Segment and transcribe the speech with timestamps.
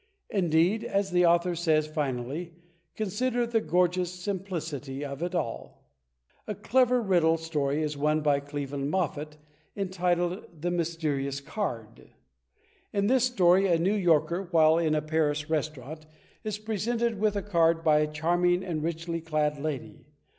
[0.31, 2.55] Indeed, as the author says, finally:
[2.95, 5.87] "Consider the gorgeous simplicity of it all."
[6.47, 9.37] A clever Riddle Story is one by Cleveland Moffett,
[9.77, 12.09] en titled "The Mysterious Card."
[12.91, 16.07] In this story, a New Yorker, while in a Paris restaurant,
[16.43, 20.07] is presented with a card by a charming and richly clad lady.